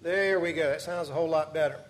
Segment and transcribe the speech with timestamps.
[0.00, 0.70] There we go.
[0.70, 1.80] That sounds a whole lot better.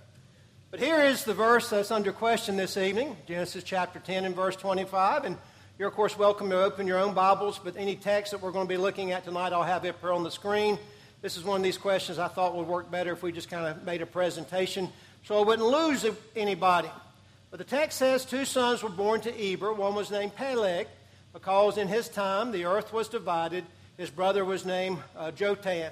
[0.70, 4.56] But here is the verse that's under question this evening Genesis chapter 10 and verse
[4.56, 5.24] 25.
[5.24, 5.36] And
[5.78, 8.64] you're, of course, welcome to open your own Bibles, but any text that we're going
[8.64, 10.78] to be looking at tonight, I'll have it up here on the screen.
[11.20, 13.66] This is one of these questions I thought would work better if we just kind
[13.66, 14.88] of made a presentation
[15.24, 16.88] so I wouldn't lose anybody.
[17.50, 19.74] But the text says two sons were born to Eber.
[19.74, 20.86] One was named Peleg,
[21.34, 23.66] because in his time the earth was divided.
[23.98, 25.90] His brother was named uh, Joktan.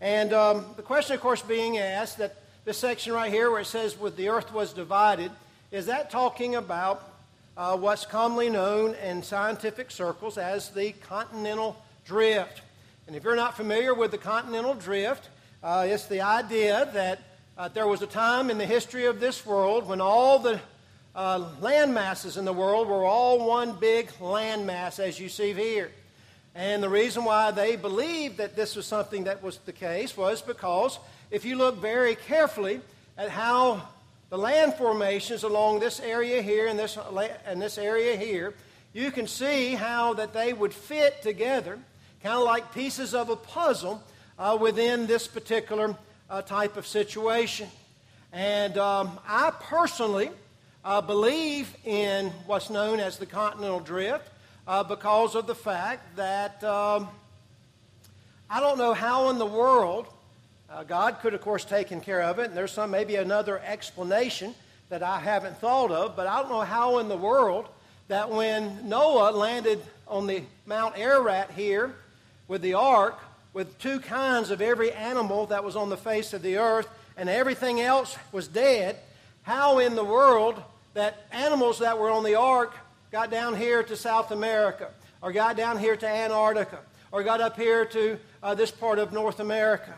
[0.00, 3.66] And um, the question, of course, being asked that this section right here where it
[3.66, 5.30] says with the earth was divided,
[5.70, 7.06] is that talking about
[7.56, 12.62] uh, what's commonly known in scientific circles as the continental drift?
[13.06, 15.28] And if you're not familiar with the continental drift,
[15.62, 17.20] uh, it's the idea that
[17.58, 20.58] uh, there was a time in the history of this world when all the
[21.14, 25.52] uh, land masses in the world were all one big land mass, as you see
[25.52, 25.90] here.
[26.54, 30.42] And the reason why they believed that this was something that was the case was
[30.42, 30.98] because
[31.30, 32.80] if you look very carefully
[33.16, 33.82] at how
[34.30, 36.98] the land formations along this area here and this,
[37.46, 38.54] and this area here,
[38.92, 41.78] you can see how that they would fit together,
[42.22, 44.02] kind of like pieces of a puzzle
[44.38, 45.96] uh, within this particular
[46.28, 47.68] uh, type of situation.
[48.32, 50.30] And um, I personally
[50.84, 54.28] uh, believe in what's known as the continental drift
[54.66, 57.08] uh, because of the fact that um,
[58.48, 60.06] I don't know how in the world
[60.70, 64.54] uh, God could, of course, taken care of it, and there's some maybe another explanation
[64.88, 67.68] that I haven't thought of, but I don't know how in the world
[68.08, 71.94] that when Noah landed on the Mount Ararat here
[72.48, 73.18] with the ark,
[73.52, 77.28] with two kinds of every animal that was on the face of the earth, and
[77.28, 78.96] everything else was dead,
[79.42, 80.60] how in the world
[80.94, 82.76] that animals that were on the ark
[83.10, 86.78] got down here to South America, or got down here to Antarctica,
[87.12, 89.94] or got up here to uh, this part of North America.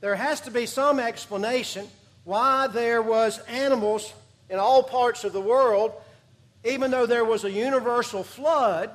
[0.00, 1.86] There has to be some explanation
[2.24, 4.12] why there was animals
[4.48, 5.92] in all parts of the world,
[6.64, 8.90] even though there was a universal flood.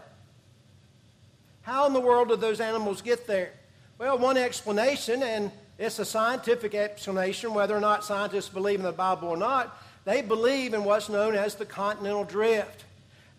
[1.62, 3.52] How in the world did those animals get there?
[3.98, 8.92] Well, one explanation, and it's a scientific explanation, whether or not scientists believe in the
[8.92, 12.84] Bible or not, they believe in what's known as the continental drift.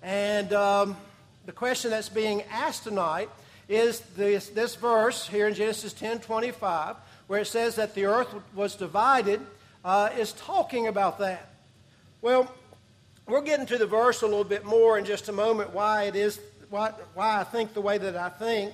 [0.02, 0.96] And um,
[1.46, 3.28] the question that's being asked tonight
[3.68, 6.96] is this, this verse here in Genesis 10 25,
[7.26, 9.40] where it says that the earth was divided,
[9.84, 11.50] uh, is talking about that.
[12.22, 12.52] Well,
[13.26, 16.16] we'll get into the verse a little bit more in just a moment why it
[16.16, 16.40] is
[16.70, 18.72] why, why I think the way that I think,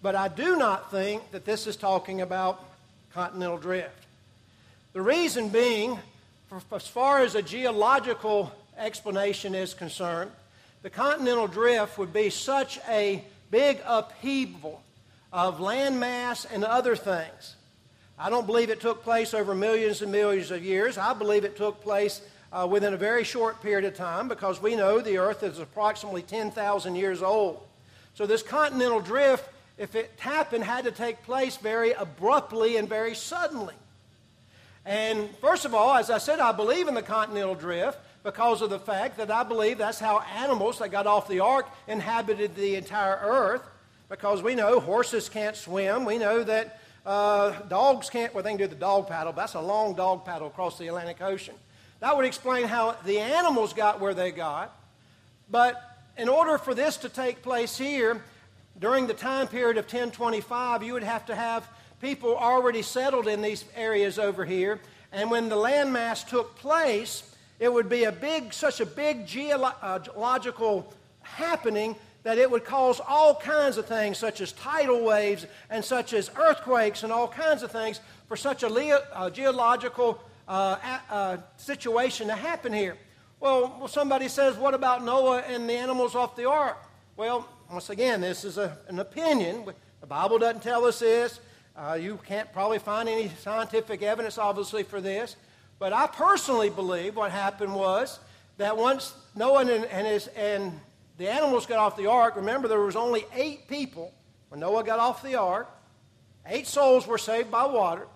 [0.00, 2.64] but I do not think that this is talking about
[3.12, 4.06] continental drift.
[4.92, 5.98] The reason being,
[6.48, 10.30] for, as far as a geological explanation is concerned,
[10.82, 14.82] the continental drift would be such a big upheaval
[15.32, 17.56] of landmass and other things.
[18.18, 20.98] I don't believe it took place over millions and millions of years.
[20.98, 22.20] I believe it took place
[22.52, 26.22] uh, within a very short period of time because we know the earth is approximately
[26.22, 27.66] 10,000 years old.
[28.14, 33.14] So, this continental drift, if it happened, had to take place very abruptly and very
[33.14, 33.74] suddenly.
[34.84, 38.70] And first of all, as I said, I believe in the continental drift because of
[38.70, 42.76] the fact that I believe that's how animals that got off the ark inhabited the
[42.76, 43.62] entire earth.
[44.08, 46.04] Because we know horses can't swim.
[46.04, 49.54] We know that uh, dogs can't, well, they can do the dog paddle, but that's
[49.54, 51.54] a long dog paddle across the Atlantic Ocean.
[52.00, 54.76] That would explain how the animals got where they got.
[55.50, 55.80] But
[56.16, 58.22] in order for this to take place here,
[58.78, 61.66] during the time period of 1025, you would have to have
[62.00, 64.80] people already settled in these areas over here.
[65.12, 67.31] And when the landmass took place,
[67.62, 73.36] it would be a big, such a big geological happening that it would cause all
[73.36, 77.70] kinds of things, such as tidal waves and such as earthquakes and all kinds of
[77.70, 80.76] things, for such a, a geological uh,
[81.08, 82.96] uh, situation to happen here.
[83.38, 86.78] Well, well, somebody says, what about Noah and the animals off the ark?
[87.16, 89.66] Well, once again, this is a, an opinion.
[90.00, 91.38] The Bible doesn't tell us this.
[91.76, 95.36] Uh, you can't probably find any scientific evidence, obviously, for this.
[95.82, 98.20] But I personally believe what happened was
[98.56, 100.78] that once Noah and, and, his, and
[101.18, 104.14] the animals got off the ark, remember there was only eight people
[104.48, 105.68] when Noah got off the ark.
[106.46, 108.06] Eight souls were saved by water.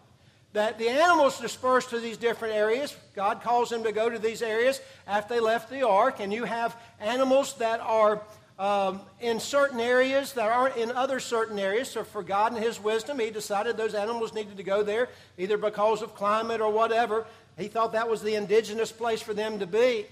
[0.53, 2.97] That the animals dispersed to these different areas.
[3.17, 6.21] God calls them to go to these areas after they left the ark.
[6.21, 8.23] And you have animals that are
[8.61, 11.91] um, in certain areas that aren't in other certain areas.
[11.91, 15.59] So, for God and His wisdom, He decided those animals needed to go there, either
[15.59, 17.27] because of climate or whatever.
[17.57, 20.07] He thought that was the indigenous place for them to be.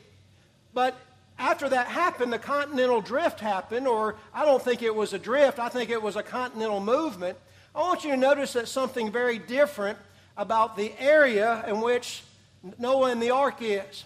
[0.73, 0.97] But
[1.39, 5.59] after that happened, the continental drift happened, or I don't think it was a drift,
[5.59, 7.37] I think it was a continental movement.
[7.75, 9.99] I want you to notice that something very different
[10.37, 12.23] about the area in which
[12.79, 14.05] Noah and the ark is.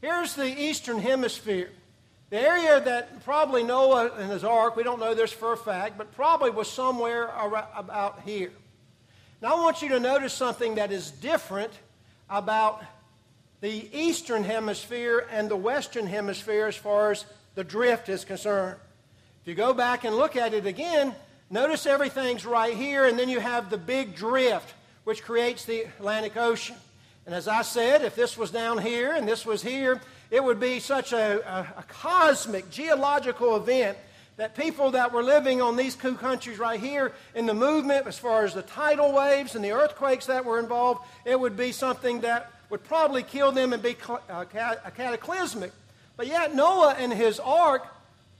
[0.00, 1.70] Here's the eastern hemisphere.
[2.30, 5.96] The area that probably Noah and his ark, we don't know this for a fact,
[5.96, 7.32] but probably was somewhere
[7.74, 8.52] about here.
[9.40, 11.72] Now I want you to notice something that is different
[12.30, 12.82] about
[13.60, 18.76] the eastern hemisphere and the western hemisphere as far as the drift is concerned.
[19.42, 21.14] If you go back and look at it again,
[21.50, 26.36] notice everything's right here, and then you have the big drift, which creates the Atlantic
[26.36, 26.76] Ocean.
[27.26, 30.60] And as I said, if this was down here and this was here, it would
[30.60, 33.98] be such a, a, a cosmic, geological event
[34.38, 38.18] that people that were living on these two countries right here in the movement, as
[38.18, 42.20] far as the tidal waves and the earthquakes that were involved, it would be something
[42.20, 43.96] that would probably kill them and be
[44.30, 45.72] uh, cataclysmic.
[46.16, 47.84] But yet, Noah and his ark,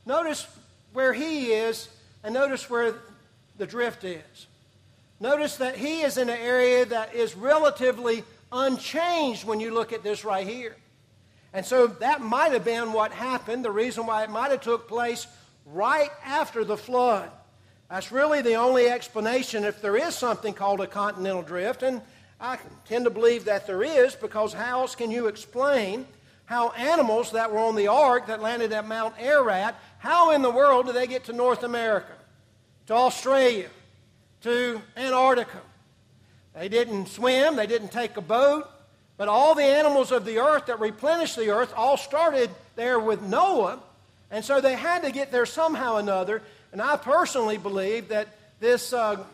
[0.06, 0.46] notice
[0.92, 1.88] where he is,
[2.22, 2.94] and notice where
[3.56, 4.46] the drift is.
[5.18, 8.22] Notice that he is in an area that is relatively
[8.52, 10.76] unchanged when you look at this right here.
[11.52, 14.86] And so that might have been what happened, the reason why it might have took
[14.86, 15.26] place
[15.72, 17.30] right after the flood.
[17.90, 22.02] That's really the only explanation if there is something called a continental drift, and
[22.40, 26.06] I tend to believe that there is because how else can you explain
[26.44, 30.50] how animals that were on the ark that landed at Mount Ararat, how in the
[30.50, 32.12] world do they get to North America,
[32.86, 33.68] to Australia,
[34.42, 35.60] to Antarctica?
[36.54, 38.68] They didn't swim, they didn't take a boat,
[39.16, 43.20] but all the animals of the earth that replenish the earth all started there with
[43.20, 43.80] Noah,
[44.30, 46.42] and so they had to get there somehow or another.
[46.72, 48.28] And I personally believe that
[48.60, 49.25] this uh,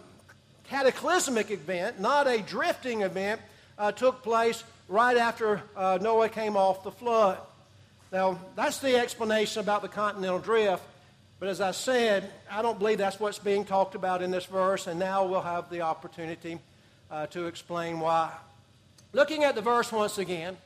[0.64, 3.40] cataclysmic event, not a drifting event,
[3.78, 7.38] uh, took place right after uh, Noah came off the flood.
[8.12, 10.82] Now, that's the explanation about the continental drift.
[11.40, 14.86] But as I said, I don't believe that's what's being talked about in this verse,
[14.86, 16.58] and now we'll have the opportunity
[17.10, 18.30] uh, to explain why.
[19.12, 20.56] Looking at the verse once again,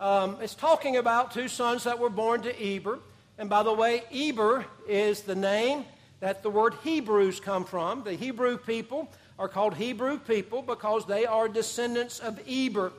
[0.00, 2.98] um, it's talking about two sons that were born to Eber.
[3.38, 5.84] And by the way, Eber is the name
[6.18, 8.02] that the word Hebrews come from.
[8.02, 9.08] The Hebrew people
[9.38, 12.92] are called Hebrew people because they are descendants of Eber.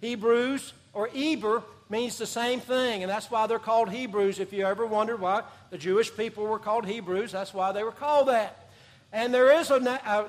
[0.00, 4.38] Hebrews or Eber means the same thing, and that's why they're called Hebrews.
[4.38, 7.90] If you ever wondered why the Jewish people were called Hebrews, that's why they were
[7.90, 8.70] called that.
[9.12, 9.76] And there is a,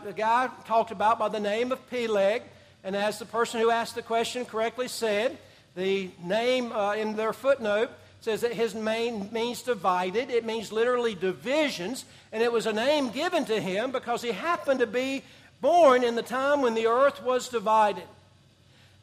[0.08, 2.42] a, guy talked about by the name of Peleg,
[2.84, 5.38] and as the person who asked the question correctly said,
[5.76, 10.30] the name uh, in their footnote says that his name means divided.
[10.30, 14.80] It means literally divisions, and it was a name given to him because he happened
[14.80, 15.24] to be
[15.60, 18.04] born in the time when the earth was divided.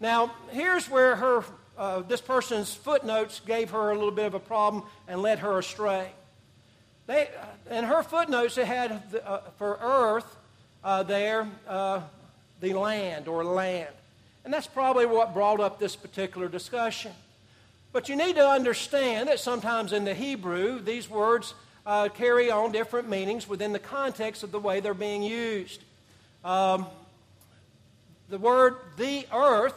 [0.01, 1.45] Now, here's where her,
[1.77, 5.59] uh, this person's footnotes gave her a little bit of a problem and led her
[5.59, 6.11] astray.
[7.09, 10.37] They, uh, in her footnotes, it had the, uh, for earth
[10.85, 12.03] uh, there uh,
[12.61, 13.89] the land or land.
[14.45, 17.13] And that's probably what brought up this particular discussion.
[17.93, 21.55] But you need to understand that sometimes in the Hebrew, these words
[21.87, 25.83] uh, carry on different meanings within the context of the way they're being used.
[26.45, 26.87] Um,
[28.29, 29.75] the word the earth,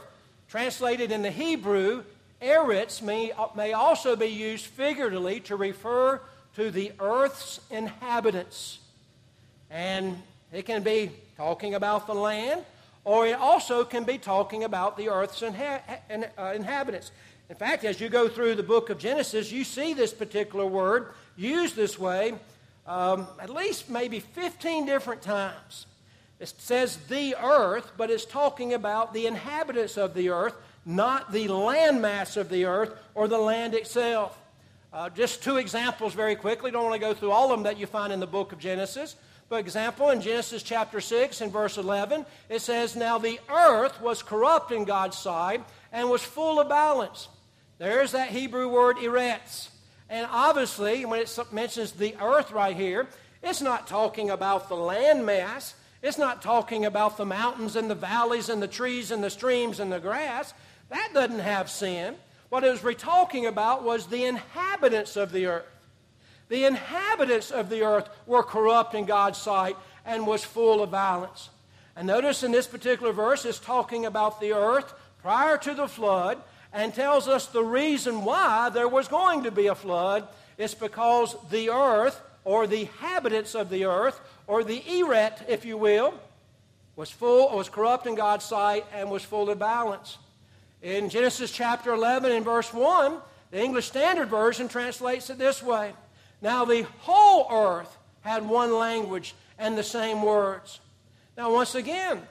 [0.49, 2.03] translated in the Hebrew,
[2.41, 6.19] eretz, may, may also be used figuratively to refer
[6.57, 8.79] to the earth's inhabitants.
[9.69, 10.21] And
[10.51, 12.65] it can be talking about the land,
[13.05, 15.81] or it also can be talking about the earth's inha-
[16.37, 17.11] uh, inhabitants.
[17.51, 21.11] In fact, as you go through the book of Genesis, you see this particular word
[21.35, 22.35] used this way
[22.87, 25.85] um, at least maybe 15 different times.
[26.39, 30.55] It says the earth, but it's talking about the inhabitants of the earth,
[30.85, 34.41] not the landmass of the earth or the land itself.
[34.93, 36.71] Uh, just two examples very quickly.
[36.71, 38.59] Don't want to go through all of them that you find in the book of
[38.59, 39.17] Genesis.
[39.49, 44.23] For example, in Genesis chapter 6 and verse 11, it says, Now the earth was
[44.23, 47.27] corrupt in God's sight and was full of balance.
[47.81, 49.69] There's that Hebrew word eretz.
[50.07, 53.07] And obviously, when it mentions the earth right here,
[53.41, 55.73] it's not talking about the land mass.
[56.03, 59.79] It's not talking about the mountains and the valleys and the trees and the streams
[59.79, 60.53] and the grass.
[60.89, 62.17] That doesn't have sin.
[62.49, 65.65] What it was talking about was the inhabitants of the earth.
[66.49, 71.49] The inhabitants of the earth were corrupt in God's sight and was full of violence.
[71.95, 76.37] And notice in this particular verse, it's talking about the earth prior to the flood
[76.73, 80.27] and tells us the reason why there was going to be a flood.
[80.57, 85.77] It's because the earth, or the inhabitants of the earth, or the eretz, if you
[85.77, 86.13] will,
[86.95, 90.17] was full, was corrupt in God's sight and was full of violence.
[90.81, 93.17] In Genesis chapter 11 and verse 1,
[93.51, 95.93] the English Standard Version translates it this way
[96.41, 100.79] Now the whole earth had one language and the same words.
[101.37, 102.21] Now, once again,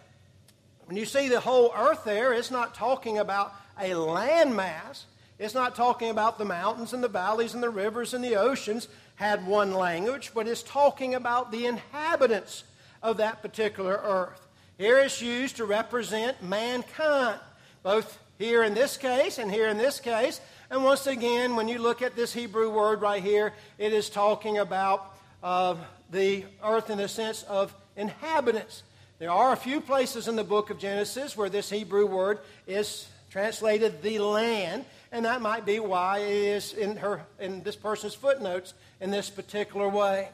[0.87, 5.05] When you see the whole earth there, it's not talking about a landmass.
[5.39, 8.89] It's not talking about the mountains and the valleys and the rivers and the oceans
[9.17, 12.65] had one language, but it's talking about the inhabitants
[13.03, 14.47] of that particular earth.
[14.79, 17.41] Here it's used to represent mankind,
[17.83, 20.41] both here in this case and here in this case.
[20.71, 24.59] And once again, when you look at this Hebrew word right here, it is talking
[24.59, 25.75] about uh,
[26.11, 28.83] the earth in the sense of inhabitants.
[29.19, 33.07] There are a few places in the book of Genesis where this Hebrew word is
[33.31, 38.15] translated the land, and that might be why it is in her in this person's
[38.15, 40.29] footnotes in this particular way.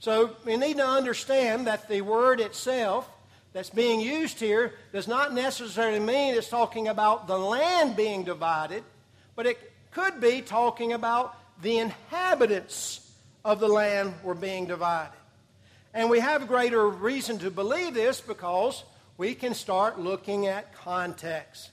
[0.00, 3.08] So we need to understand that the word itself
[3.52, 8.82] that's being used here does not necessarily mean it's talking about the land being divided,
[9.36, 9.58] but it
[9.92, 13.12] could be talking about the inhabitants
[13.44, 15.12] of the land were being divided.
[15.94, 18.82] And we have greater reason to believe this because
[19.18, 21.70] we can start looking at context.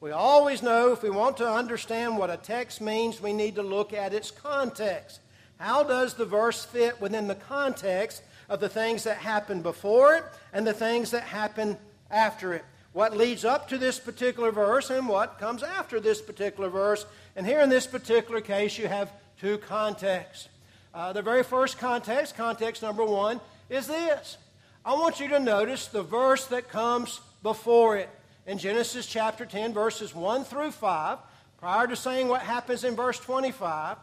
[0.00, 3.62] We always know if we want to understand what a text means, we need to
[3.62, 5.20] look at its context.
[5.58, 10.24] How does the verse fit within the context of the things that happen before it
[10.52, 11.76] and the things that happen
[12.10, 12.64] after it.
[12.92, 17.04] What leads up to this particular verse and what comes after this particular verse.
[17.34, 20.48] And here in this particular case, you have two contexts.
[20.94, 24.38] Uh, the very first context, context number one, is this.
[24.84, 28.08] I want you to notice the verse that comes before it.
[28.46, 31.18] In Genesis chapter 10, verses 1 through 5,
[31.58, 33.96] prior to saying what happens in verse 25,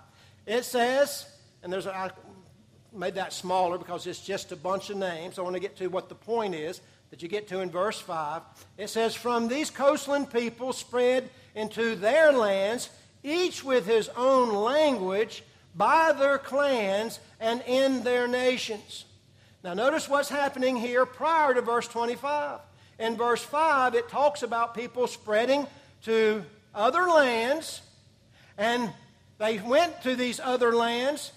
[0.45, 1.25] it says,
[1.61, 2.13] and there's a,
[2.91, 5.39] made that smaller because it's just a bunch of names.
[5.39, 8.01] I want to get to what the point is that you get to in verse
[8.01, 8.41] 5.
[8.77, 12.89] It says, From these coastland people spread into their lands,
[13.23, 19.05] each with his own language, by their clans, and in their nations.
[19.63, 22.59] Now, notice what's happening here prior to verse 25.
[22.99, 25.67] In verse 5, it talks about people spreading
[26.03, 26.43] to
[26.75, 27.81] other lands,
[28.57, 28.91] and
[29.39, 31.31] they went to these other lands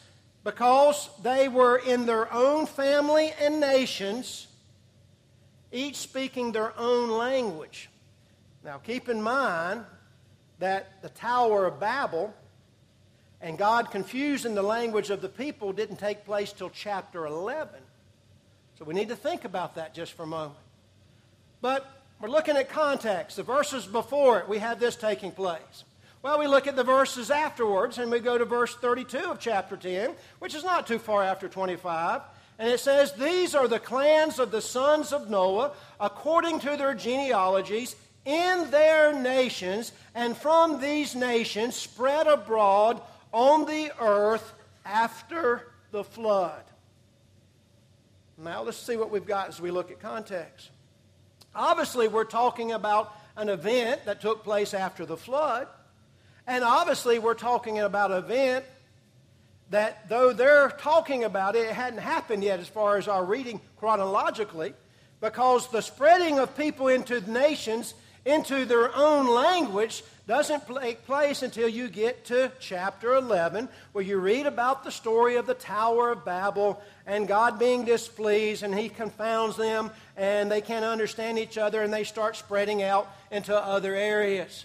[0.45, 4.47] because they were in their own family and nations,
[5.73, 7.89] each speaking their own language.
[8.65, 9.85] Now, keep in mind
[10.59, 12.35] that the Tower of Babel
[13.41, 17.81] and God confusing the language of the people didn't take place till chapter 11.
[18.79, 20.66] So we need to think about that just for a moment.
[21.67, 21.85] But
[22.21, 23.35] we're looking at context.
[23.35, 25.83] The verses before it, we have this taking place.
[26.23, 29.77] Well, we look at the verses afterwards, and we go to verse 32 of chapter
[29.77, 32.21] 10, which is not too far after 25.
[32.61, 36.95] And it says, These are the clans of the sons of Noah, according to their
[36.95, 44.55] genealogies, in their nations, and from these nations spread abroad on the earth
[44.85, 46.63] after the flood.
[48.39, 50.71] Now, let's see what we've got as we look at context.
[51.57, 55.67] Obviously, we're talking about an event that took place after the flood.
[56.47, 58.65] And obviously, we're talking about an event
[59.71, 63.61] that, though they're talking about it, it hadn't happened yet as far as our reading
[63.79, 64.75] chronologically,
[65.21, 67.95] because the spreading of people into nations
[68.27, 74.19] into their own language doesn't take place until you get to chapter 11, where you
[74.19, 78.89] read about the story of the Tower of Babel and God being displeased, and He
[78.89, 83.95] confounds them, and they can't understand each other, and they start spreading out into other
[83.95, 84.65] areas.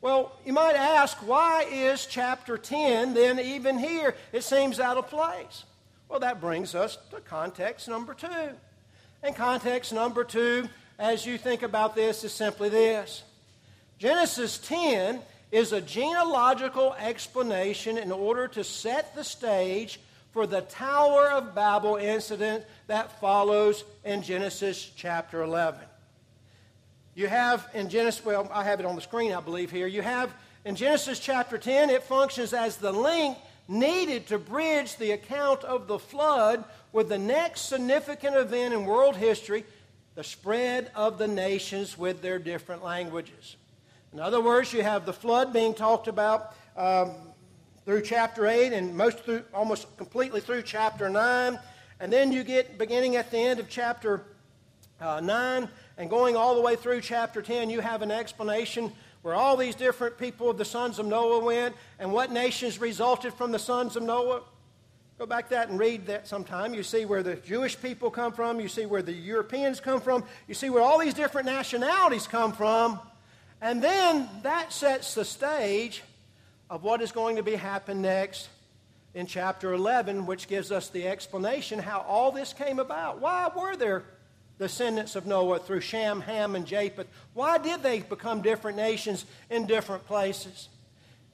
[0.00, 4.14] Well, you might ask, why is chapter 10 then even here?
[4.32, 5.64] It seems out of place.
[6.08, 8.50] Well, that brings us to context number two.
[9.22, 13.22] And context number two, as you think about this, is simply this
[13.98, 15.20] Genesis 10
[15.50, 20.00] is a genealogical explanation in order to set the stage
[20.32, 25.80] for the Tower of Babel incident that follows in Genesis chapter 11.
[27.14, 29.86] You have in Genesis, well, I have it on the screen, I believe, here.
[29.86, 30.34] You have
[30.64, 35.86] in Genesis chapter 10, it functions as the link needed to bridge the account of
[35.86, 39.64] the flood with the next significant event in world history
[40.14, 43.56] the spread of the nations with their different languages.
[44.12, 47.12] In other words, you have the flood being talked about um,
[47.84, 51.58] through chapter 8 and most through, almost completely through chapter 9.
[52.00, 54.22] And then you get beginning at the end of chapter
[55.00, 55.68] uh, 9
[55.98, 58.92] and going all the way through chapter 10, you have an explanation
[59.22, 63.32] where all these different people of the sons of Noah went and what nations resulted
[63.34, 64.42] from the sons of Noah.
[65.18, 66.74] Go back that and read that sometime.
[66.74, 68.60] You see where the Jewish people come from.
[68.60, 70.24] You see where the Europeans come from.
[70.48, 72.98] You see where all these different nationalities come from.
[73.60, 76.02] And then that sets the stage
[76.68, 78.48] of what is going to be happen next
[79.14, 83.20] in chapter 11, which gives us the explanation how all this came about.
[83.20, 84.02] Why were there
[84.58, 87.08] descendants of Noah through Shem, Ham, and Japheth.
[87.32, 90.68] Why did they become different nations in different places?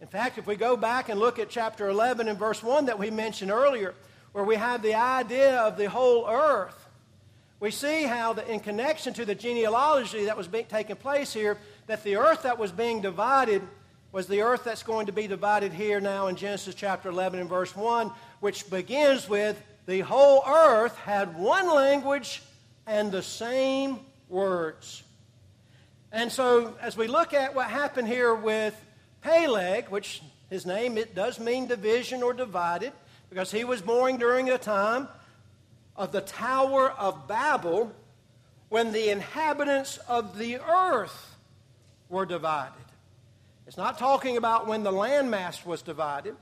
[0.00, 2.98] In fact, if we go back and look at chapter 11 and verse 1 that
[2.98, 3.94] we mentioned earlier,
[4.32, 6.88] where we have the idea of the whole earth,
[7.60, 11.58] we see how, the, in connection to the genealogy that was being, taking place here,
[11.86, 13.60] that the earth that was being divided
[14.12, 17.48] was the earth that's going to be divided here now in Genesis chapter 11 and
[17.48, 22.42] verse 1, which begins with the whole earth had one language
[22.86, 25.02] and the same words.
[26.10, 28.74] And so, as we look at what happened here with
[29.22, 32.92] Peleg, which his name it does mean division or divided,
[33.28, 35.08] because he was born during a time
[35.96, 37.92] of the Tower of Babel
[38.68, 41.36] when the inhabitants of the earth
[42.08, 42.74] were divided.
[43.66, 46.34] It's not talking about when the landmass was divided.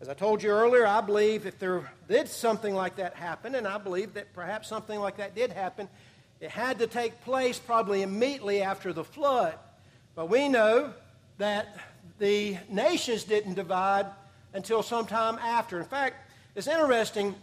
[0.00, 3.66] As I told you earlier, I believe if there did something like that happen, and
[3.66, 5.88] I believe that perhaps something like that did happen,
[6.40, 9.54] it had to take place probably immediately after the flood.
[10.14, 10.92] But we know
[11.38, 11.76] that
[12.18, 14.06] the nations didn't divide
[14.52, 15.78] until sometime after.
[15.78, 16.16] In fact,
[16.54, 17.34] it's interesting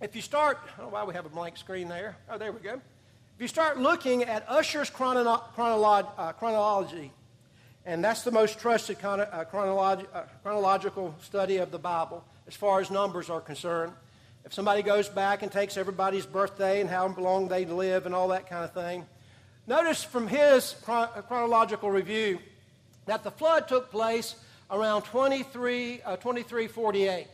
[0.00, 2.16] if you start, know why we have a blank screen there.
[2.28, 2.74] Oh, there we go.
[2.74, 7.12] If you start looking at Ussher's chrono- chronolog- uh, chronology,
[7.84, 12.80] and that's the most trusted uh, chronolog- uh, chronological study of the Bible as far
[12.80, 13.92] as numbers are concerned.
[14.44, 18.28] If somebody goes back and takes everybody's birthday and how long they live and all
[18.28, 19.06] that kind of thing,
[19.66, 22.38] notice from his uh, chronological review
[23.06, 24.34] that the flood took place
[24.70, 27.26] around 23, uh, 2348.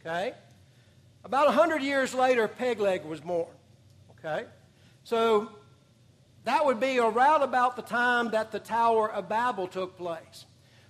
[0.00, 0.34] Okay?
[1.24, 3.48] About 100 years later, Pegleg was born.
[4.18, 4.44] Okay?
[5.04, 5.50] So
[6.44, 10.46] that would be around about the time that the Tower of Babel took place.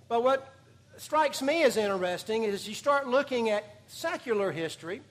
[0.07, 0.53] But what
[0.97, 5.01] strikes me as interesting is you start looking at secular history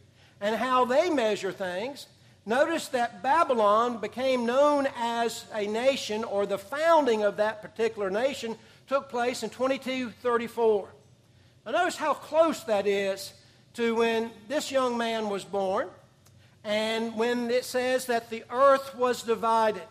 [0.40, 2.06] and how they measure things.
[2.46, 8.56] Notice that Babylon became known as a nation, or the founding of that particular nation
[8.90, 10.88] took place in 2234.
[11.64, 13.32] Now, notice how close that is
[13.74, 15.88] to when this young man was born
[16.64, 19.84] and when it says that the earth was divided.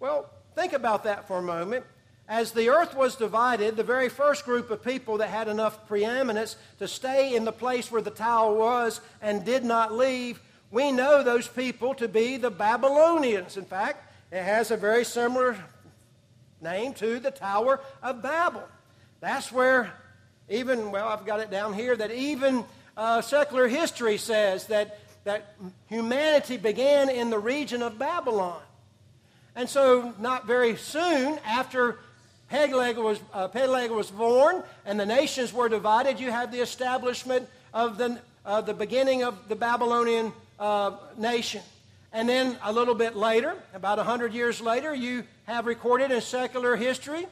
[0.00, 1.84] Well, think about that for a moment.
[2.28, 6.56] As the earth was divided, the very first group of people that had enough preeminence
[6.80, 10.40] to stay in the place where the tower was and did not leave,
[10.72, 13.56] we know those people to be the Babylonians.
[13.56, 15.56] In fact, it has a very similar
[16.62, 18.62] name to the Tower of Babel.
[19.20, 19.92] That's where
[20.48, 22.64] even, well, I've got it down here, that even
[22.96, 25.54] uh, secular history says that, that
[25.88, 28.60] humanity began in the region of Babylon.
[29.54, 31.98] And so, not very soon after
[32.48, 37.48] Peleg was, uh, Peleg was born and the nations were divided, you have the establishment
[37.72, 41.62] of the, uh, the beginning of the Babylonian uh, nation.
[42.12, 46.76] And then a little bit later, about 100 years later, you have recorded in secular
[46.76, 47.26] history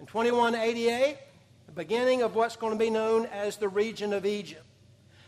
[0.00, 1.18] in 2188
[1.66, 4.64] the beginning of what's going to be known as the region of Egypt.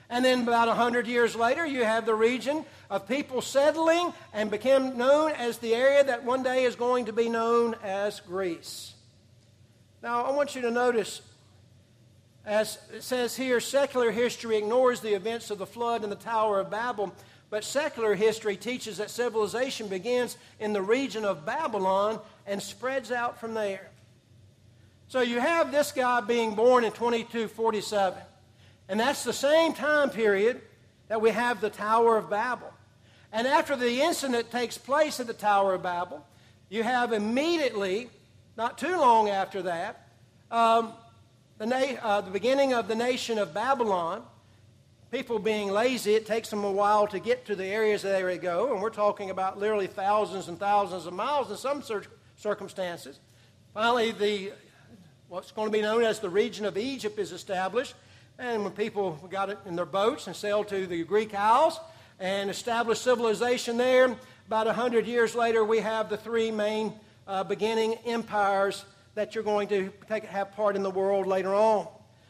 [0.08, 4.96] And then about 100 years later, you have the region of people settling and became
[4.96, 8.94] known as the area that one day is going to be known as Greece.
[10.02, 11.20] Now, I want you to notice,
[12.44, 16.58] as it says here, secular history ignores the events of the flood and the Tower
[16.58, 17.14] of Babel,
[17.50, 23.40] but secular history teaches that civilization begins in the region of Babylon and spreads out
[23.40, 23.90] from there.
[25.08, 28.22] So you have this guy being born in 2247.
[28.88, 30.60] And that's the same time period
[31.08, 32.72] that we have the Tower of Babel.
[33.32, 36.24] And after the incident takes place at the Tower of Babel,
[36.68, 38.08] you have immediately,
[38.56, 40.08] not too long after that,
[40.52, 40.92] um,
[41.58, 44.22] the, na- uh, the beginning of the nation of Babylon.
[45.10, 48.38] People being lazy, it takes them a while to get to the areas that they
[48.38, 52.04] go, and we're talking about literally thousands and thousands of miles in some cir-
[52.36, 53.18] circumstances.
[53.74, 54.52] Finally, the
[55.28, 57.94] what's going to be known as the region of Egypt is established,
[58.38, 61.80] and when people got it in their boats and sailed to the Greek Isles
[62.20, 66.92] and established civilization there, about 100 years later, we have the three main
[67.26, 68.84] uh, beginning empires
[69.16, 71.88] that you're going to take, have part in the world later on.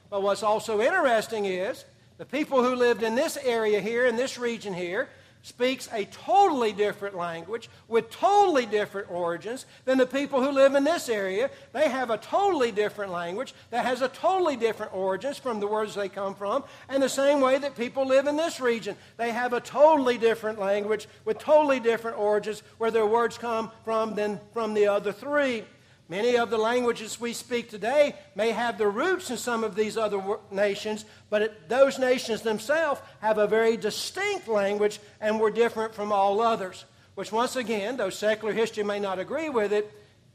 [0.09, 1.85] But what's also interesting is
[2.21, 5.09] the people who lived in this area here, in this region here,
[5.41, 10.85] speaks a totally different language with totally different origins than the people who live in
[10.85, 11.49] this area.
[11.73, 15.95] They have a totally different language that has a totally different origins from the words
[15.95, 18.97] they come from, and the same way that people live in this region.
[19.17, 24.15] They have a totally different language with totally different origins where their words come from
[24.15, 25.65] than from the other three.
[26.11, 29.96] Many of the languages we speak today may have their roots in some of these
[29.96, 30.20] other
[30.51, 36.11] nations, but it, those nations themselves have a very distinct language and were different from
[36.11, 36.85] all others.
[37.14, 39.88] which, once again, though secular history may not agree with it,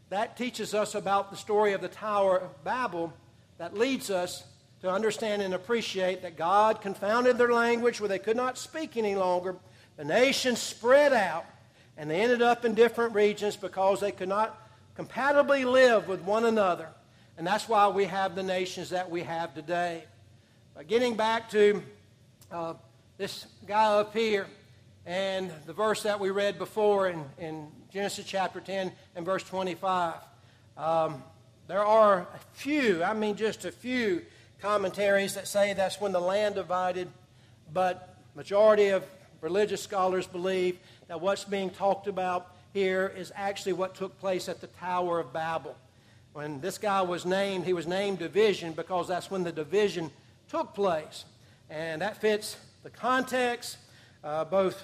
[0.10, 3.12] that teaches us about the story of the Tower of Babel
[3.58, 4.46] that leads us
[4.82, 9.16] to understand and appreciate that God confounded their language where they could not speak any
[9.16, 9.58] longer.
[9.98, 11.46] The nations spread out,
[11.98, 14.62] and they ended up in different regions because they could not
[14.96, 16.88] compatibly live with one another.
[17.38, 20.06] And that's why we have the nations that we have today.
[20.74, 21.84] But getting back to
[22.52, 22.74] uh,
[23.18, 24.48] this guy up here
[25.06, 30.16] and the verse that we read before in, in Genesis chapter 10 and verse 25.
[30.78, 31.24] Um,
[31.68, 34.22] there are a few, I mean just a few
[34.62, 37.10] commentaries that say that's when the land divided,
[37.74, 39.04] but majority of
[39.42, 44.60] religious scholars believe that what's being talked about here is actually what took place at
[44.60, 45.78] the Tower of Babel.
[46.34, 50.12] When this guy was named, he was named division because that's when the division
[50.50, 51.24] took place.
[51.70, 53.78] And that fits the context,
[54.26, 54.84] uh, both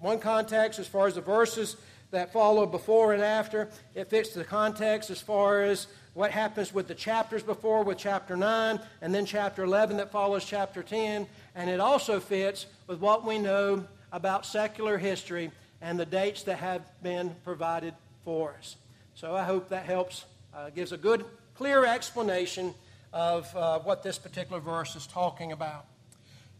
[0.00, 1.76] one context as far as the verses
[2.10, 3.68] that follow before and after.
[3.94, 8.36] It fits the context as far as what happens with the chapters before, with chapter
[8.36, 11.28] 9, and then chapter 11 that follows chapter 10.
[11.54, 16.58] And it also fits with what we know about secular history and the dates that
[16.58, 18.76] have been provided for us.
[19.14, 22.74] So I hope that helps, uh, gives a good, clear explanation
[23.12, 25.86] of uh, what this particular verse is talking about.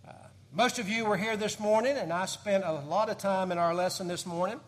[0.07, 0.13] Uh,
[0.53, 3.59] most of you were here this morning, and I spent a lot of time in
[3.59, 4.61] our lesson this morning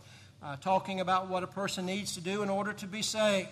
[0.42, 3.48] uh, talking about what a person needs to do in order to be saved.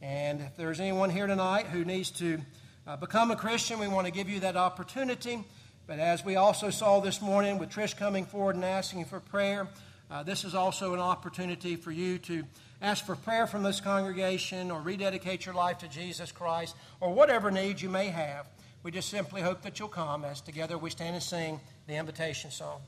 [0.00, 2.40] And if there's anyone here tonight who needs to
[2.86, 5.44] uh, become a Christian, we want to give you that opportunity.
[5.86, 9.68] But as we also saw this morning with Trish coming forward and asking for prayer,
[10.12, 12.44] uh, this is also an opportunity for you to
[12.82, 17.50] ask for prayer from this congregation or rededicate your life to Jesus Christ or whatever
[17.50, 18.46] needs you may have.
[18.82, 22.50] We just simply hope that you'll come as together we stand and sing the invitation
[22.50, 22.82] song.